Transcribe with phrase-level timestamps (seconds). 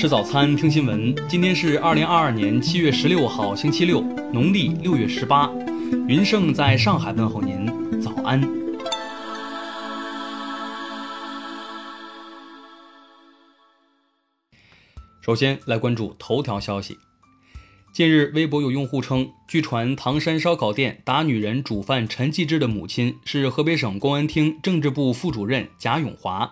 [0.00, 1.14] 吃早餐，听新闻。
[1.28, 4.00] 今天是二零二二年七月十六号，星期六，
[4.32, 5.50] 农历六月十八。
[6.08, 8.40] 云盛在上海问候您，早安。
[15.20, 16.96] 首先来关注头条消息。
[17.92, 26.50] 近日，微博有用户称，据传唐山烧烤店打女人主犯陈继志的母亲是河北省公安厅政治部副主任贾永华。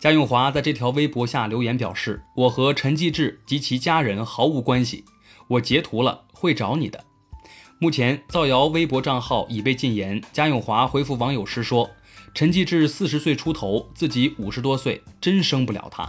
[0.00, 5.04] 贾永华在这条微博下留言表示：“我和陈继志及其家人毫无关系，
[5.48, 7.04] 我截图了，会找你的。”
[7.80, 10.22] 目前，造谣微博账号已被禁言。
[10.32, 11.90] 贾永华回复网友时说
[12.32, 16.08] ：“陈继志四十岁出头，自己五十多岁，真生不了他。”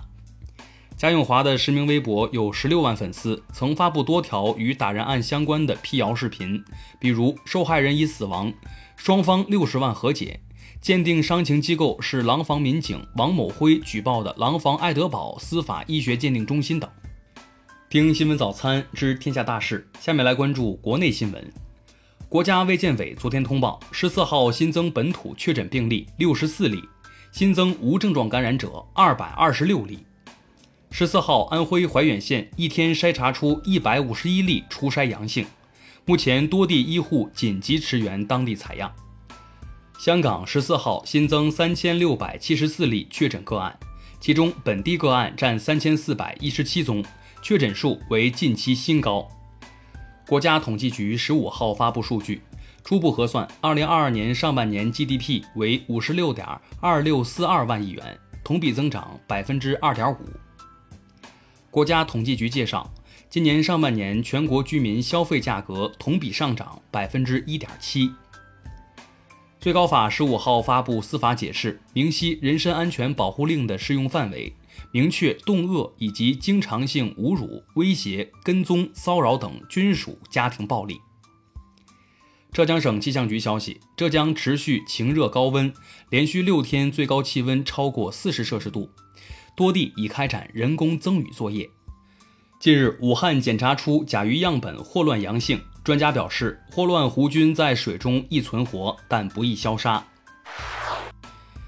[0.95, 6.63] 贾永华的实名微博有十六万粉丝，曾发布多条与打人案相关的辟谣视频，
[6.99, 8.53] 比如受害人已死亡，
[8.99, 10.41] 双方六十万和解。
[10.81, 16.89] 鉴定伤情机构是廊坊民警王某辉举报的廊坊爱德堡司法医学鉴定中心等。
[17.89, 21.53] 听新闻早餐知天下大事，下面来关注国内新闻。
[22.27, 26.83] 国家卫健委昨天通报，十四号新增本土确诊病例六十四例，
[27.31, 29.99] 新增无症状感染者二百二十六例。
[30.91, 35.45] 十四号，安徽怀远县一天筛查出一百五十一例初筛阳性，
[36.09, 38.91] 目前多地医护紧急驰援当地采样。
[39.99, 43.77] 香港十四号新增三千六百七十四例确诊个案，
[44.19, 47.05] 其中本地个案占三千四百一十七宗，
[47.43, 49.27] 确诊数为近期新高。
[50.27, 52.41] 国家统计局十五号发布数据，
[52.83, 56.47] 初步核算，二零二二年上半年 GDP 为五十六点
[56.81, 60.17] 二六四二万亿元，同比增长百分之二点五。
[61.69, 62.91] 国家统计局介绍，
[63.29, 68.09] 今年上半年全国居民消费价格同比上涨百分之一点七。
[69.59, 74.55] 最高法十五号发布司法解释，明晰人身安全保护令的适用范围，
[74.91, 80.99] 明确动恶以及经常性侮辱、威胁、跟踪、骚扰等均属家庭暴力。
[82.51, 85.71] 浙江省气象局消息，浙江持续晴热高温，
[86.09, 88.89] 连续六天最高气温超过四十摄氏度，
[89.55, 91.69] 多地已开展人工增雨作业。
[92.59, 95.61] 近日，武汉检查出甲鱼样本霍乱阳性。
[95.81, 100.05] 专家表示，霍乱弧菌在水中易存活，但不易消杀。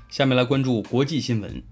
[0.09, 1.63] 下面来关注国际新闻。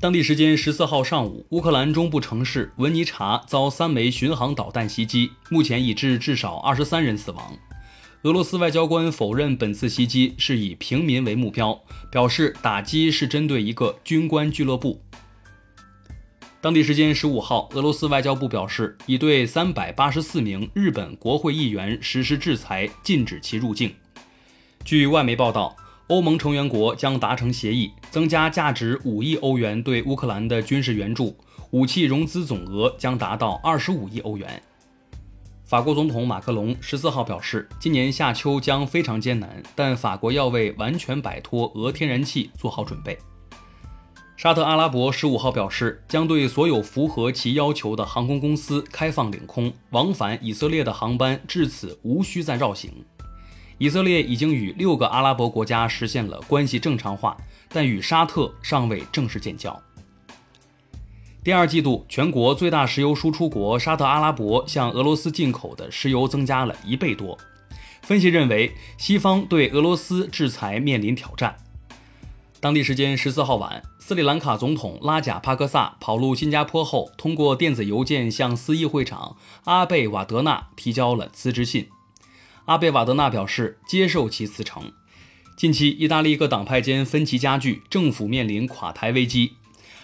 [0.00, 7.56] 当地时间十四号上午，乌克兰中部城市文尼察遭三枚巡航导弹袭击，目前已致至少二十三人死亡。
[8.22, 11.80] 俄罗斯外交官否认本次袭击是以平民为目标，
[12.10, 15.00] 表示打击是针对一个军官俱乐部。
[16.62, 23.92] 当地时间十五号，俄罗斯外交部表示，已对三百八十四名日本国会议员实施制裁，禁止其入境。
[24.84, 25.74] 据外媒报道，
[26.06, 31.36] 欧盟成员国将达成协议，增加价值五亿欧元对乌克兰的军事援助，
[31.72, 34.62] 武器融资总额将达到二十五亿欧元。
[35.64, 43.18] 法国总统马克龙十四号表示，今年夏秋将非常艰难，但法国要为完全摆脱俄天然气做好准备。
[44.42, 52.90] 沙特阿拉伯十五号表示，将对所有符合其要求的航空公司开放领空，往返以色列的航班至此无需再绕行。
[53.78, 57.36] 以色列已经与六个阿拉伯国家实现了关系正常化，
[57.68, 59.80] 但与沙特尚未正式建交。
[61.44, 67.38] 第二季度，全国最大石油输出国沙特阿拉伯向俄罗斯进口的石油增加了一倍多。
[68.02, 71.54] 分析认为，西方对俄罗斯制裁面临挑战。
[72.58, 73.80] 当地时间十四号晚。
[74.04, 81.88] 斯里兰卡总统拉贾帕克萨跑路新加坡后，通过电子邮件向司议会长阿贝瓦德纳提交了辞职信。
[82.64, 84.90] 阿贝瓦德纳表示接受其辞呈。
[85.56, 89.52] 近期，意大利各党派间分歧加剧，政府面临垮台危机。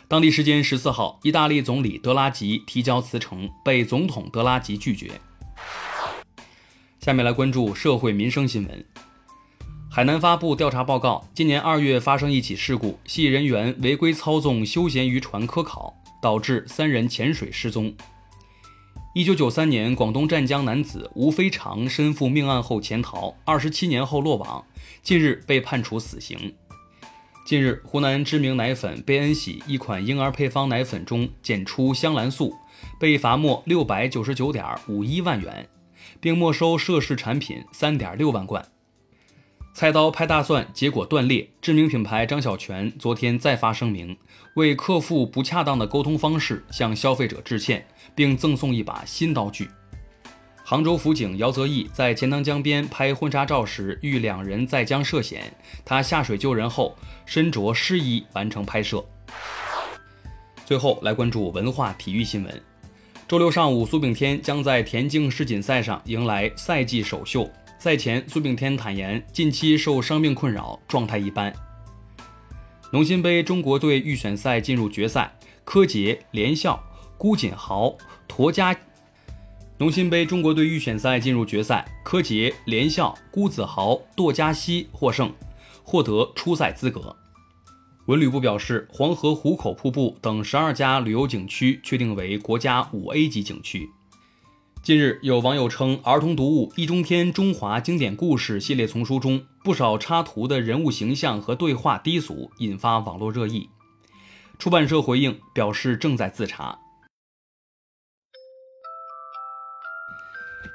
[0.06, 5.20] 当地时间十四号，意大利总理德拉吉提交辞呈，被总统德拉吉拒绝。
[7.00, 8.84] 下面来关注社会民生新闻。
[9.98, 17.92] 海南发布调查报告，今年二月发生一起事故，系人员违规操纵休闲渔船科考，导致三人潜水失踪。
[19.12, 24.64] 一九九三年，广东湛江男子吴飞长身负命案后潜逃，二十七年后落网，
[25.02, 26.54] 近日被判处死刑。
[27.44, 32.54] 近日，湖南知名奶粉贝恩喜一款婴儿配方奶粉中检出香兰素，
[33.00, 35.68] 被罚没六百九十九点五一万元，
[36.20, 38.64] 并没收涉事产品三点六万罐。
[39.78, 41.48] 菜刀拍大蒜，结果断裂。
[41.62, 44.16] 知名品牌张小泉昨天再发声明，
[44.54, 49.70] 为客户不恰当的沟通方式向消费者致歉，并赠送一把新刀具。
[50.64, 55.44] 杭州辅警姚泽义在钱塘江边拍婚纱照时，遇两人在江涉险，
[55.84, 59.04] 他下水救人后，身着湿衣完成拍摄。
[60.66, 62.62] 最后来关注文化体育新闻。
[63.28, 67.48] 周六上午，苏炳添将在田径世锦赛上迎来赛季首秀。
[67.78, 71.54] 赛前，苏炳添坦言，近期受伤病困扰，状态一般。
[72.90, 75.32] 农心杯中国队预选赛进入决赛，
[75.62, 76.82] 柯洁、连笑、
[77.16, 77.96] 辜锦豪、
[78.26, 78.76] 驼家。
[79.78, 85.32] 农心杯中国队预选赛进入决赛，柯洁、连笑、辜子豪、庹佳熙获胜，
[85.84, 87.14] 获得出赛资格。
[88.06, 93.88] 文旅部表示，黄河壶口瀑布等十二家旅游景区确定为国家五 A 级景区。
[94.88, 103.68] 近日，有网友称，儿童读物《易中天中华经典故事》系列丛书中不少插图的人物形象和对话低俗，引发网络热议。
[104.58, 106.78] 出版社回应表示，正在自查。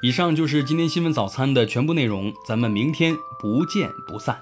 [0.00, 4.40] 以上就是今天新闻早餐的全部内容，咱们明天不见不散。